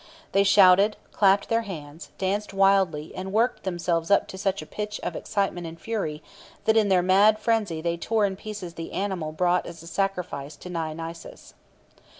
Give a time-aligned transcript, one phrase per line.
[0.31, 4.99] They shouted, clapped their hands, danced wildly, and worked themselves up to such a pitch
[5.03, 6.23] of excitement and fury
[6.65, 10.55] that in their mad frenzy they tore in pieces the animal brought as a sacrifice
[10.55, 11.53] to Dionysus.